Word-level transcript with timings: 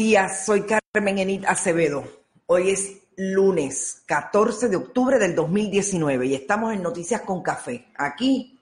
días, 0.00 0.46
soy 0.46 0.62
Carmen 0.62 1.18
Enit 1.18 1.44
Acevedo. 1.44 2.02
Hoy 2.46 2.70
es 2.70 3.02
lunes 3.16 4.02
14 4.06 4.70
de 4.70 4.76
octubre 4.76 5.18
del 5.18 5.34
2019 5.34 6.24
y 6.24 6.34
estamos 6.34 6.72
en 6.72 6.82
Noticias 6.82 7.20
con 7.20 7.42
Café. 7.42 7.88
Aquí 7.98 8.58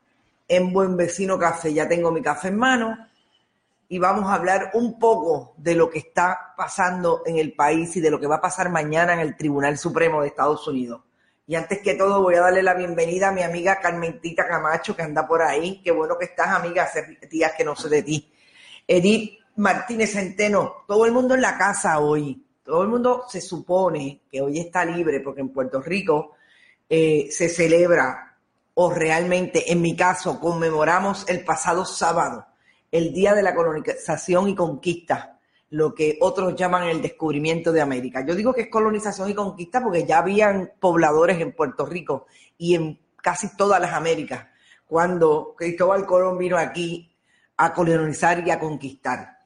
en 0.49 0.73
Buen 0.73 0.97
Vecino 0.97 1.39
Café 1.39 1.73
ya 1.73 1.89
tengo 1.89 2.11
mi 2.11 2.23
café 2.23 2.49
en 2.49 2.57
mano 2.57 2.99
y 3.89 4.01
vamos 4.01 4.29
a 4.29 4.35
hablar 4.35 4.73
un 4.75 4.99
poco 4.99 5.55
de 5.59 5.77
lo 5.77 5.89
que 5.89 6.01
está 6.01 6.55
pasando 6.57 7.23
en 7.25 7.39
el 7.39 7.53
país 7.53 7.95
y 7.95 8.01
de 8.01 8.11
lo 8.11 8.19
que 8.19 8.27
va 8.27 8.39
a 8.39 8.41
pasar 8.41 8.69
mañana 8.69 9.13
en 9.13 9.21
el 9.21 9.37
Tribunal 9.37 9.79
Supremo 9.79 10.23
de 10.23 10.27
Estados 10.27 10.67
Unidos. 10.67 11.03
Y 11.47 11.55
antes 11.55 11.79
que 11.83 11.95
todo 11.95 12.21
voy 12.21 12.35
a 12.35 12.41
darle 12.41 12.65
la 12.65 12.75
bienvenida 12.75 13.29
a 13.29 13.33
mi 13.33 13.45
amiga 13.45 13.79
Carmentita 13.79 14.45
Camacho 14.45 14.97
que 14.97 15.03
anda 15.03 15.25
por 15.29 15.41
ahí. 15.41 15.83
Qué 15.85 15.93
bueno 15.93 16.19
que 16.19 16.25
estás, 16.25 16.49
amiga, 16.49 16.83
hace 16.83 17.17
días 17.31 17.53
que 17.57 17.63
no 17.63 17.77
sé 17.77 17.89
de 17.89 18.03
ti. 18.03 18.33
Edith 18.89 19.38
Martínez 19.59 20.13
Centeno, 20.13 20.85
todo 20.87 21.05
el 21.05 21.13
mundo 21.13 21.35
en 21.35 21.43
la 21.43 21.59
casa 21.59 21.99
hoy, 21.99 22.47
todo 22.63 22.83
el 22.83 22.89
mundo 22.89 23.25
se 23.29 23.41
supone 23.41 24.23
que 24.31 24.41
hoy 24.41 24.61
está 24.61 24.85
libre 24.85 25.19
porque 25.19 25.41
en 25.41 25.49
Puerto 25.49 25.81
Rico 25.81 26.37
eh, 26.89 27.27
se 27.31 27.49
celebra 27.49 28.37
o 28.75 28.91
realmente, 28.93 29.73
en 29.73 29.83
mi 29.83 29.97
caso, 29.97 30.39
conmemoramos 30.39 31.29
el 31.29 31.45
pasado 31.45 31.85
sábado, 31.85 32.47
el 32.93 33.13
Día 33.13 33.35
de 33.35 33.43
la 33.43 33.57
Colonización 33.57 34.49
y 34.49 34.55
Conquista, 34.55 35.41
lo 35.71 35.93
que 35.93 36.17
otros 36.21 36.55
llaman 36.55 36.85
el 36.85 37.03
descubrimiento 37.03 37.73
de 37.73 37.81
América. 37.81 38.25
Yo 38.25 38.37
digo 38.37 38.55
que 38.55 38.63
es 38.63 38.71
colonización 38.71 39.29
y 39.29 39.35
conquista 39.35 39.83
porque 39.83 40.07
ya 40.07 40.19
habían 40.19 40.71
pobladores 40.79 41.41
en 41.41 41.53
Puerto 41.53 41.85
Rico 41.85 42.27
y 42.57 42.77
en 42.77 43.01
casi 43.17 43.57
todas 43.57 43.81
las 43.81 43.93
Américas 43.93 44.47
cuando 44.87 45.55
Cristóbal 45.59 46.07
Colón 46.07 46.39
vino 46.39 46.57
aquí 46.57 47.13
a 47.57 47.75
colonizar 47.75 48.47
y 48.47 48.53
a 48.53 48.61
conquistar. 48.61 49.38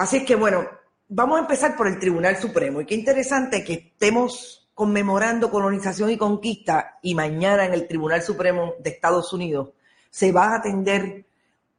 Así 0.00 0.24
que 0.24 0.34
bueno, 0.34 0.66
vamos 1.08 1.36
a 1.36 1.42
empezar 1.42 1.76
por 1.76 1.86
el 1.86 1.98
Tribunal 1.98 2.38
Supremo. 2.38 2.80
Y 2.80 2.86
qué 2.86 2.94
interesante 2.94 3.62
que 3.62 3.74
estemos 3.74 4.66
conmemorando 4.72 5.50
colonización 5.50 6.10
y 6.10 6.16
conquista 6.16 6.98
y 7.02 7.14
mañana 7.14 7.66
en 7.66 7.74
el 7.74 7.86
Tribunal 7.86 8.22
Supremo 8.22 8.76
de 8.78 8.88
Estados 8.88 9.30
Unidos 9.34 9.74
se 10.08 10.32
va 10.32 10.46
a 10.46 10.56
atender 10.56 11.26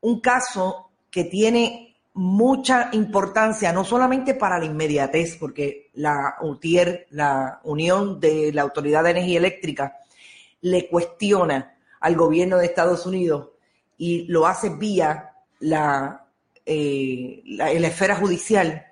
un 0.02 0.22
caso 0.22 0.92
que 1.10 1.24
tiene 1.24 1.96
mucha 2.14 2.90
importancia, 2.92 3.74
no 3.74 3.84
solamente 3.84 4.36
para 4.36 4.60
la 4.60 4.66
inmediatez, 4.66 5.38
porque 5.38 5.90
la 5.96 6.36
UTIER, 6.42 7.08
la 7.10 7.60
Unión 7.64 8.20
de 8.20 8.54
la 8.54 8.62
Autoridad 8.62 9.04
de 9.04 9.10
Energía 9.10 9.40
Eléctrica, 9.40 9.98
le 10.62 10.88
cuestiona 10.88 11.76
al 12.00 12.16
gobierno 12.16 12.60
de 12.60 12.68
Estados 12.68 13.08
Unidos 13.08 13.50
y 13.98 14.26
lo 14.28 14.46
hace 14.46 14.70
vía 14.70 15.32
la 15.60 16.28
eh, 16.66 17.44
en 17.46 17.82
la 17.82 17.88
esfera 17.88 18.16
judicial 18.16 18.86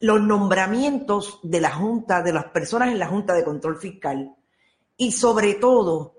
los 0.00 0.20
nombramientos 0.20 1.40
de 1.42 1.60
la 1.60 1.70
Junta, 1.70 2.22
de 2.22 2.32
las 2.32 2.46
personas 2.46 2.90
en 2.90 2.98
la 2.98 3.06
Junta 3.06 3.32
de 3.34 3.44
Control 3.44 3.78
Fiscal 3.78 4.34
y 4.96 5.12
sobre 5.12 5.54
todo 5.54 6.14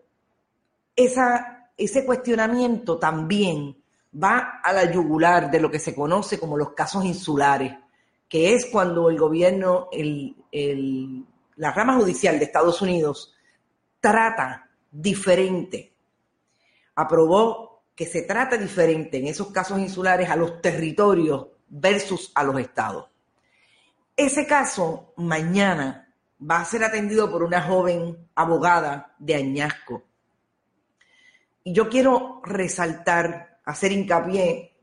ese 0.95 2.06
cuestionamiento 2.06 2.97
también 2.97 3.78
va 4.23 4.59
a 4.63 4.73
la 4.73 4.91
yugular 4.91 5.51
de 5.51 5.59
lo 5.59 5.69
que 5.69 5.79
se 5.79 5.94
conoce 5.94 6.39
como 6.39 6.57
los 6.57 6.72
casos 6.72 7.06
insulares, 7.06 7.73
que 8.28 8.53
es 8.53 8.66
cuando 8.66 9.09
el 9.09 9.17
gobierno, 9.17 9.89
el, 9.91 10.35
la 11.56 11.72
rama 11.72 11.95
judicial 11.95 12.39
de 12.39 12.45
Estados 12.45 12.81
Unidos 12.81 13.35
trata 14.00 14.69
diferente, 14.91 15.94
aprobó 16.95 17.66
que 17.97 18.06
se 18.06 18.22
trata 18.22 18.58
diferente 18.58 19.18
en 19.18 19.25
esos 19.25 19.52
casos 19.52 19.80
insulares 19.80 20.30
a 20.30 20.35
los 20.35 20.62
territorios 20.62 21.47
versus 21.68 22.31
a 22.35 22.44
los 22.44 22.59
estados. 22.59 23.09
Ese 24.16 24.46
caso 24.46 25.13
mañana 25.18 26.07
va 26.40 26.62
a 26.62 26.66
ser 26.66 26.84
atendido 26.84 27.31
por 27.31 27.41
una 27.41 27.63
joven 27.63 28.30
abogada 28.36 29.16
de 29.18 29.34
Añasco. 29.34 30.03
Y 31.63 31.74
yo 31.74 31.90
quiero 31.90 32.40
resaltar, 32.46 33.62
hacer 33.66 33.91
hincapié 33.91 34.78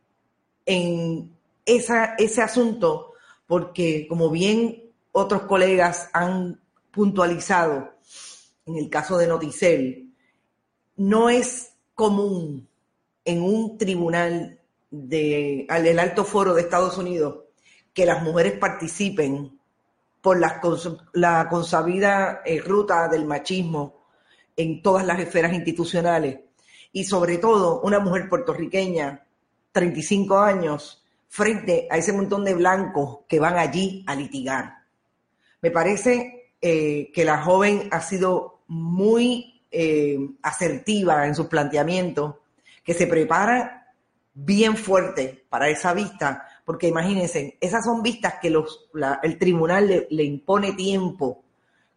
en 0.66 1.38
ese 1.64 2.42
asunto, 2.42 3.12
porque 3.46 4.08
como 4.08 4.28
bien 4.28 4.90
otros 5.12 5.42
colegas 5.42 6.10
han 6.12 6.60
puntualizado 6.90 7.94
en 8.66 8.76
el 8.76 8.90
caso 8.90 9.18
de 9.18 9.28
Noticel, 9.28 10.12
no 10.96 11.28
es 11.30 11.74
común 11.94 12.68
en 13.24 13.42
un 13.42 13.78
tribunal 13.78 14.58
de, 14.90 15.66
del 15.68 15.98
alto 15.98 16.24
foro 16.24 16.54
de 16.54 16.62
Estados 16.62 16.98
Unidos 16.98 17.44
que 17.92 18.06
las 18.06 18.22
mujeres 18.22 18.58
participen 18.58 19.58
por 20.20 20.38
la, 20.40 20.60
la 21.12 21.48
consabida 21.48 22.42
eh, 22.44 22.60
ruta 22.60 23.08
del 23.08 23.24
machismo 23.24 24.04
en 24.56 24.82
todas 24.82 25.06
las 25.06 25.18
esferas 25.20 25.52
institucionales 25.52 26.40
y 26.92 27.04
sobre 27.04 27.38
todo 27.38 27.80
una 27.82 27.98
mujer 27.98 28.28
puertorriqueña, 28.28 29.26
35 29.72 30.38
años, 30.38 31.04
frente 31.28 31.88
a 31.90 31.98
ese 31.98 32.12
montón 32.12 32.44
de 32.44 32.54
blancos 32.54 33.20
que 33.28 33.40
van 33.40 33.58
allí 33.58 34.04
a 34.06 34.14
litigar. 34.14 34.84
Me 35.60 35.72
parece 35.72 36.52
eh, 36.60 37.10
que 37.12 37.24
la 37.24 37.42
joven 37.42 37.88
ha 37.90 38.00
sido 38.00 38.60
muy 38.68 39.60
eh, 39.70 40.18
asertiva 40.42 41.26
en 41.26 41.34
sus 41.34 41.46
planteamientos 41.46 42.36
que 42.84 42.94
se 42.94 43.06
prepara 43.06 43.94
bien 44.34 44.76
fuerte 44.76 45.44
para 45.48 45.68
esa 45.68 45.94
vista, 45.94 46.46
porque 46.64 46.88
imagínense, 46.88 47.56
esas 47.60 47.84
son 47.84 48.02
vistas 48.02 48.34
que 48.40 48.50
los, 48.50 48.90
el 49.22 49.38
tribunal 49.38 50.06
le, 50.10 50.24
impone 50.24 50.72
tiempo, 50.72 51.42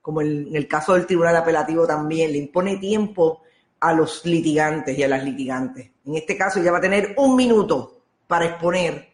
como 0.02 0.22
en 0.22 0.56
el 0.56 0.68
caso 0.68 0.94
del 0.94 1.06
tribunal 1.06 1.36
apelativo 1.36 1.86
también, 1.86 2.32
le 2.32 2.38
impone 2.38 2.78
tiempo 2.78 3.42
a 3.80 3.94
los 3.94 4.26
litigantes 4.26 4.98
y 4.98 5.04
a 5.04 5.08
las 5.08 5.24
litigantes. 5.24 5.92
En 6.06 6.16
este 6.16 6.38
caso 6.38 6.60
ella 6.60 6.72
va 6.72 6.78
a 6.78 6.82
tener 6.82 7.14
un 7.18 7.36
minuto 7.36 8.02
para 8.28 8.46
exponer 8.46 9.10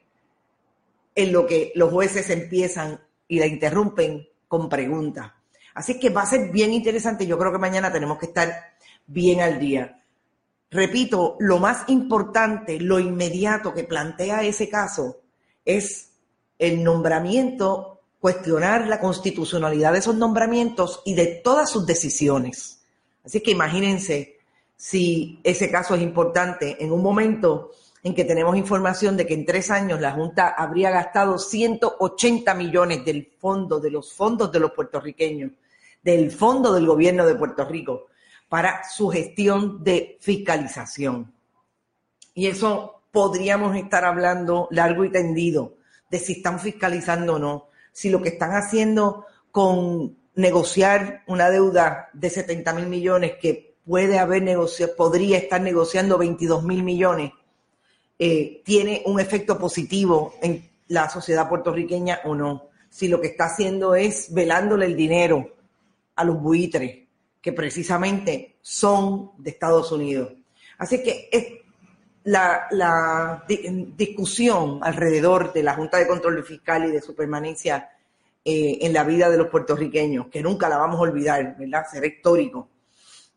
en 1.15 1.31
lo 1.31 1.45
que 1.45 1.71
los 1.75 1.91
jueces 1.91 2.29
empiezan 2.29 2.99
y 3.27 3.39
la 3.39 3.45
interrumpen 3.45 4.27
con 4.47 4.69
preguntas. 4.69 5.31
Así 5.73 5.99
que 5.99 6.09
va 6.09 6.21
a 6.21 6.27
ser 6.27 6.51
bien 6.51 6.71
interesante. 6.71 7.25
Yo 7.25 7.37
creo 7.37 7.51
que 7.51 7.57
mañana 7.57 7.91
tenemos 7.91 8.19
que 8.19 8.27
estar 8.27 8.53
bien 9.07 9.41
al 9.41 9.59
día. 9.59 10.02
Repito, 10.73 11.37
lo 11.39 11.59
más 11.59 11.87
importante, 11.89 12.79
lo 12.79 12.99
inmediato 12.99 13.75
que 13.75 13.83
plantea 13.83 14.41
ese 14.41 14.69
caso 14.69 15.17
es 15.63 16.13
el 16.57 16.83
nombramiento, 16.83 17.99
cuestionar 18.19 18.87
la 18.87 18.99
constitucionalidad 18.99 19.93
de 19.93 19.99
esos 19.99 20.15
nombramientos 20.15 21.03
y 21.05 21.13
de 21.13 21.27
todas 21.43 21.69
sus 21.69 21.85
decisiones. 21.85 22.81
Así 23.23 23.41
que 23.41 23.51
imagínense 23.51 24.39
si 24.75 25.39
ese 25.43 25.69
caso 25.69 25.93
es 25.93 26.01
importante 26.01 26.83
en 26.83 26.91
un 26.91 27.03
momento 27.03 27.69
en 28.01 28.15
que 28.15 28.25
tenemos 28.25 28.57
información 28.57 29.15
de 29.15 29.27
que 29.27 29.35
en 29.35 29.45
tres 29.45 29.69
años 29.69 30.01
la 30.01 30.13
Junta 30.13 30.55
habría 30.57 30.89
gastado 30.89 31.37
180 31.37 32.51
millones 32.55 33.05
del 33.05 33.31
fondo, 33.37 33.79
de 33.79 33.91
los 33.91 34.11
fondos 34.11 34.51
de 34.51 34.59
los 34.59 34.71
puertorriqueños, 34.71 35.51
del 36.01 36.31
fondo 36.31 36.73
del 36.73 36.87
gobierno 36.87 37.27
de 37.27 37.35
Puerto 37.35 37.63
Rico, 37.63 38.07
para 38.53 38.83
su 38.87 39.09
gestión 39.09 39.83
de 39.83 40.15
fiscalización. 40.19 41.33
Y 42.35 42.45
eso 42.45 43.01
podríamos 43.11 43.75
estar 43.75 44.05
hablando 44.05 44.67
largo 44.69 45.03
y 45.03 45.11
tendido 45.11 45.77
de 46.11 46.19
si 46.19 46.33
están 46.33 46.59
fiscalizando 46.59 47.33
o 47.33 47.39
no, 47.39 47.69
si 47.91 48.11
lo 48.11 48.21
que 48.21 48.29
están 48.29 48.51
haciendo 48.51 49.25
con 49.49 50.15
negociar 50.35 51.23
una 51.25 51.49
deuda 51.49 52.11
de 52.13 52.29
70 52.29 52.73
mil 52.73 52.85
millones 52.85 53.37
que 53.41 53.75
puede 53.83 54.19
haber 54.19 54.43
negociado, 54.43 54.95
podría 54.95 55.39
estar 55.39 55.59
negociando 55.59 56.19
22 56.19 56.63
mil 56.63 56.83
millones, 56.83 57.31
eh, 58.19 58.61
tiene 58.63 59.01
un 59.07 59.19
efecto 59.19 59.57
positivo 59.57 60.35
en 60.43 60.69
la 60.89 61.09
sociedad 61.09 61.49
puertorriqueña 61.49 62.19
o 62.25 62.35
no. 62.35 62.67
Si 62.87 63.07
lo 63.07 63.19
que 63.19 63.29
está 63.29 63.45
haciendo 63.45 63.95
es 63.95 64.31
velándole 64.31 64.85
el 64.85 64.95
dinero 64.95 65.55
a 66.15 66.23
los 66.23 66.39
buitres 66.39 67.02
que 67.43 67.51
precisamente 67.51 68.55
son 68.61 69.31
de 69.37 69.49
Estados 69.49 69.91
Unidos. 69.91 70.31
Así 70.77 71.03
que 71.03 71.27
es 71.29 71.45
la, 72.23 73.43
discusión 73.97 74.79
alrededor 74.81 75.51
de 75.51 75.61
la 75.61 75.75
Junta 75.75 75.97
de 75.97 76.07
Control 76.07 76.41
Fiscal 76.45 76.85
y 76.85 76.91
de 76.91 77.01
su 77.01 77.13
permanencia 77.13 77.89
eh, 78.45 78.77
en 78.81 78.93
la 78.93 79.03
vida 79.03 79.29
de 79.29 79.37
los 79.37 79.47
puertorriqueños, 79.47 80.27
que 80.27 80.41
nunca 80.41 80.69
la 80.69 80.77
vamos 80.77 80.95
a 80.95 81.01
olvidar, 81.01 81.57
¿verdad? 81.57 81.85
Será 81.91 82.07
histórico, 82.07 82.69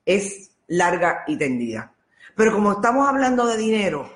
es 0.05 0.53
larga 0.69 1.25
y 1.27 1.37
tendida. 1.37 1.93
Pero 2.37 2.53
como 2.53 2.73
estamos 2.73 3.09
hablando 3.09 3.45
de 3.45 3.57
dinero, 3.57 4.09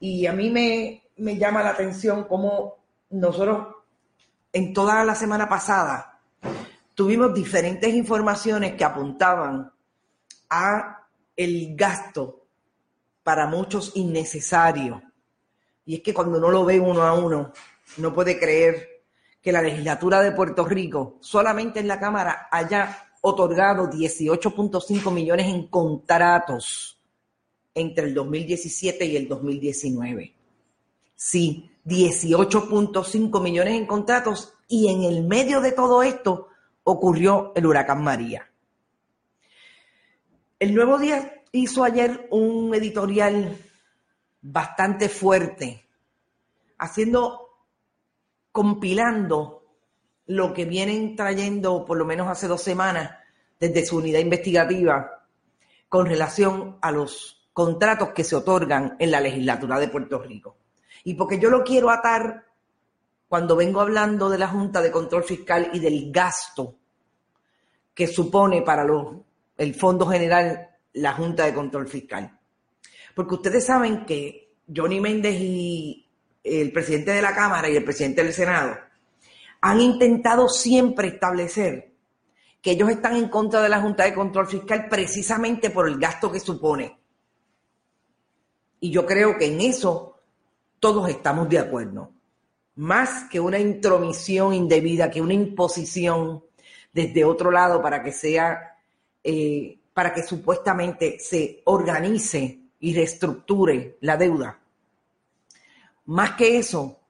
y 0.00 0.26
a 0.26 0.34
mí 0.34 0.50
me, 0.50 1.02
me 1.16 1.38
llama 1.38 1.62
la 1.62 1.70
atención 1.70 2.24
cómo 2.24 2.76
nosotros 3.08 3.74
en 4.52 4.74
toda 4.74 5.02
la 5.02 5.14
semana 5.14 5.48
pasada 5.48 6.17
tuvimos 6.98 7.32
diferentes 7.32 7.94
informaciones 7.94 8.74
que 8.74 8.82
apuntaban 8.82 9.70
a 10.50 11.06
el 11.36 11.76
gasto 11.76 12.48
para 13.22 13.46
muchos 13.46 13.92
innecesario. 13.94 15.00
Y 15.86 15.94
es 15.94 16.00
que 16.00 16.12
cuando 16.12 16.38
uno 16.38 16.50
lo 16.50 16.64
ve 16.64 16.80
uno 16.80 17.02
a 17.02 17.14
uno, 17.14 17.52
no 17.98 18.12
puede 18.12 18.36
creer 18.36 19.04
que 19.40 19.52
la 19.52 19.62
legislatura 19.62 20.20
de 20.22 20.32
Puerto 20.32 20.64
Rico 20.64 21.18
solamente 21.20 21.78
en 21.78 21.86
la 21.86 22.00
Cámara 22.00 22.48
haya 22.50 23.10
otorgado 23.20 23.88
18.5 23.88 25.12
millones 25.12 25.46
en 25.46 25.68
contratos 25.68 27.00
entre 27.74 28.06
el 28.06 28.14
2017 28.14 29.04
y 29.04 29.16
el 29.16 29.28
2019. 29.28 30.34
Sí, 31.14 31.70
18.5 31.86 33.40
millones 33.40 33.74
en 33.74 33.86
contratos 33.86 34.54
y 34.66 34.88
en 34.88 35.04
el 35.04 35.22
medio 35.22 35.60
de 35.60 35.70
todo 35.70 36.02
esto 36.02 36.48
ocurrió 36.90 37.52
el 37.54 37.66
huracán 37.66 38.02
María. 38.02 38.50
El 40.58 40.74
Nuevo 40.74 40.98
Día 40.98 41.42
hizo 41.52 41.84
ayer 41.84 42.26
un 42.30 42.74
editorial 42.74 43.58
bastante 44.40 45.10
fuerte, 45.10 45.86
haciendo, 46.78 47.66
compilando 48.50 49.66
lo 50.26 50.54
que 50.54 50.64
vienen 50.64 51.14
trayendo, 51.14 51.84
por 51.84 51.98
lo 51.98 52.06
menos 52.06 52.26
hace 52.26 52.48
dos 52.48 52.62
semanas, 52.62 53.18
desde 53.60 53.84
su 53.84 53.98
unidad 53.98 54.20
investigativa, 54.20 55.26
con 55.90 56.06
relación 56.06 56.78
a 56.80 56.90
los 56.90 57.50
contratos 57.52 58.10
que 58.14 58.24
se 58.24 58.34
otorgan 58.34 58.96
en 58.98 59.10
la 59.10 59.20
legislatura 59.20 59.78
de 59.78 59.88
Puerto 59.88 60.22
Rico. 60.22 60.56
Y 61.04 61.14
porque 61.14 61.38
yo 61.38 61.50
lo 61.50 61.62
quiero 61.62 61.90
atar 61.90 62.46
cuando 63.28 63.54
vengo 63.56 63.80
hablando 63.80 64.30
de 64.30 64.38
la 64.38 64.48
Junta 64.48 64.80
de 64.80 64.90
Control 64.90 65.22
Fiscal 65.22 65.70
y 65.72 65.78
del 65.78 66.10
gasto 66.10 66.76
que 67.94 68.06
supone 68.06 68.62
para 68.62 68.84
los, 68.84 69.16
el 69.56 69.74
Fondo 69.74 70.06
General 70.06 70.68
la 70.94 71.12
Junta 71.12 71.44
de 71.44 71.54
Control 71.54 71.86
Fiscal. 71.86 72.38
Porque 73.14 73.34
ustedes 73.34 73.66
saben 73.66 74.06
que 74.06 74.54
Johnny 74.74 75.00
Méndez 75.00 75.36
y 75.40 76.08
el 76.42 76.72
presidente 76.72 77.12
de 77.12 77.22
la 77.22 77.34
Cámara 77.34 77.68
y 77.68 77.76
el 77.76 77.84
presidente 77.84 78.22
del 78.22 78.32
Senado 78.32 78.76
han 79.60 79.80
intentado 79.80 80.48
siempre 80.48 81.08
establecer 81.08 81.92
que 82.62 82.70
ellos 82.72 82.88
están 82.88 83.16
en 83.16 83.28
contra 83.28 83.60
de 83.60 83.68
la 83.68 83.80
Junta 83.80 84.04
de 84.04 84.14
Control 84.14 84.46
Fiscal 84.46 84.88
precisamente 84.88 85.70
por 85.70 85.88
el 85.88 85.98
gasto 85.98 86.30
que 86.30 86.40
supone. 86.40 86.98
Y 88.80 88.90
yo 88.90 89.04
creo 89.04 89.36
que 89.36 89.46
en 89.46 89.60
eso 89.60 90.16
todos 90.78 91.08
estamos 91.08 91.48
de 91.48 91.58
acuerdo. 91.58 92.12
Más 92.78 93.24
que 93.24 93.40
una 93.40 93.58
intromisión 93.58 94.54
indebida, 94.54 95.10
que 95.10 95.20
una 95.20 95.34
imposición 95.34 96.44
desde 96.92 97.24
otro 97.24 97.50
lado 97.50 97.82
para 97.82 98.02
que 98.04 98.12
sea, 98.12 98.76
eh, 99.24 99.78
para 99.92 100.14
que 100.14 100.22
supuestamente 100.22 101.18
se 101.18 101.60
organice 101.64 102.60
y 102.78 102.94
reestructure 102.94 103.98
la 104.00 104.16
deuda. 104.16 104.60
Más 106.06 106.36
que 106.36 106.58
eso, 106.58 107.00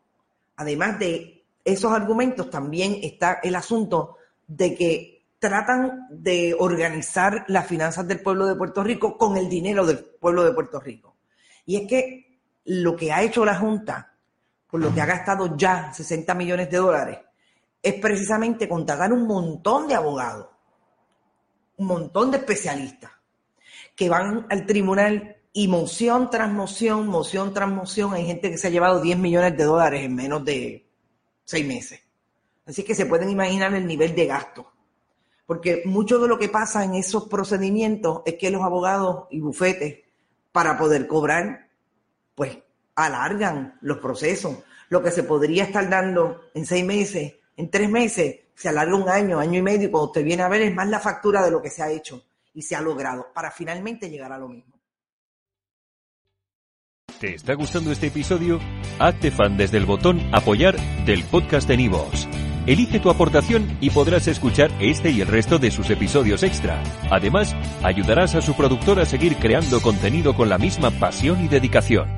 además 0.57 0.99
de 0.99 1.45
esos 1.63 1.93
argumentos, 1.93 2.49
también 2.49 2.99
está 3.03 3.41
el 3.43 3.55
asunto 3.55 4.17
de 4.47 4.75
que 4.75 5.27
tratan 5.39 6.07
de 6.11 6.57
organizar 6.59 7.45
las 7.49 7.67
finanzas 7.67 8.09
del 8.09 8.21
pueblo 8.21 8.47
de 8.47 8.57
Puerto 8.57 8.83
Rico 8.83 9.19
con 9.19 9.37
el 9.37 9.51
dinero 9.51 9.85
del 9.85 9.99
pueblo 9.99 10.45
de 10.45 10.53
Puerto 10.53 10.81
Rico. 10.81 11.17
Y 11.67 11.77
es 11.77 11.87
que 11.87 12.41
lo 12.65 12.97
que 12.97 13.13
ha 13.13 13.23
hecho 13.23 13.45
la 13.45 13.57
Junta, 13.57 14.15
por 14.71 14.81
lo 14.81 14.95
que 14.95 15.01
ha 15.01 15.07
gastado 15.07 15.57
ya 15.57 15.93
60 15.93 16.35
millones 16.35 16.71
de 16.71 16.77
dólares, 16.77 17.19
es 17.83 17.95
precisamente 17.95 18.69
contratar 18.69 19.13
un 19.13 19.27
montón 19.27 19.89
de 19.89 19.95
abogados, 19.95 20.49
un 21.77 21.87
montón 21.87 22.31
de 22.31 22.39
especialistas 22.39 23.13
que 23.95 24.09
van 24.09 24.47
al 24.51 24.67
tribunal 24.67 25.37
y 25.53 25.67
moción 25.67 26.31
tras 26.31 26.51
moción, 26.51 27.09
moción 27.09 27.53
tras 27.53 27.69
moción, 27.69 28.15
hay 28.15 28.27
gente 28.27 28.51
que 28.51 28.59
se 28.59 28.69
ha 28.69 28.71
llevado 28.71 29.01
10 29.01 29.19
millones 29.19 29.57
de 29.57 29.65
dólares 29.65 30.05
en 30.05 30.15
menos 30.15 30.45
de 30.45 30.87
seis 31.45 31.67
meses. 31.67 32.01
Así 32.67 32.85
que 32.85 32.95
se 32.95 33.07
pueden 33.07 33.31
imaginar 33.31 33.75
el 33.75 33.87
nivel 33.87 34.15
de 34.15 34.27
gasto. 34.27 34.73
Porque 35.47 35.83
mucho 35.87 36.19
de 36.19 36.29
lo 36.29 36.39
que 36.39 36.51
pasa 36.51 36.85
en 36.85 36.95
esos 36.95 37.27
procedimientos 37.27 38.21
es 38.27 38.35
que 38.35 38.51
los 38.51 38.63
abogados 38.63 39.25
y 39.31 39.41
bufetes, 39.41 40.01
para 40.53 40.77
poder 40.77 41.07
cobrar, 41.07 41.69
pues 42.35 42.59
alargan 42.99 43.79
los 43.81 43.99
procesos. 43.99 44.59
Lo 44.89 45.03
que 45.03 45.11
se 45.11 45.23
podría 45.23 45.65
estar 45.65 45.89
dando 45.89 46.41
en 46.55 46.67
seis 46.67 46.85
meses, 46.85 47.35
en 47.57 47.71
tres 47.71 47.89
meses, 47.89 48.37
se 48.55 48.69
alarga 48.69 48.97
un 48.97 49.09
año, 49.09 49.39
año 49.39 49.59
y 49.59 49.63
medio, 49.63 49.89
y 49.89 49.91
cuando 49.91 50.09
usted 50.09 50.25
viene 50.25 50.43
a 50.43 50.49
ver 50.49 50.63
es 50.63 50.75
más 50.75 50.89
la 50.89 50.99
factura 50.99 51.45
de 51.45 51.51
lo 51.51 51.63
que 51.63 51.71
se 51.71 51.83
ha 51.83 51.91
hecho 51.91 52.25
y 52.55 52.63
se 52.63 52.75
ha 52.75 52.81
logrado, 52.81 53.29
para 53.33 53.51
finalmente 53.51 54.11
llegar 54.11 54.33
a 54.33 54.39
lo 54.39 54.49
mismo. 54.49 54.75
¿Te 57.21 57.35
está 57.35 57.55
gustando 57.55 57.93
este 57.93 58.09
episodio? 58.09 58.61
Hazte 58.99 59.31
fan 59.31 59.57
desde 59.57 59.77
el 59.77 59.87
botón 59.87 60.21
apoyar 60.33 60.77
del 61.05 61.25
podcast 61.25 61.69
de 61.69 61.77
Nivos. 61.77 62.29
Elige 62.67 63.01
tu 63.01 63.11
aportación 63.11 63.79
y 63.81 63.91
podrás 63.91 64.29
escuchar 64.29 64.71
este 64.81 65.11
y 65.11 65.21
el 65.21 65.29
resto 65.29 65.59
de 65.59 65.71
sus 65.71 65.89
episodios 65.91 66.43
extra. 66.43 66.83
Además, 67.11 67.55
ayudarás 67.83 68.35
a 68.35 68.43
su 68.43 68.55
productor 68.55 69.01
a 69.01 69.07
seguir 69.07 69.37
creando 69.37 69.81
contenido 69.81 70.35
con 70.35 70.49
la 70.49 70.59
misma 70.59 70.91
pasión 70.91 71.45
y 71.45 71.49
dedicación. 71.49 72.18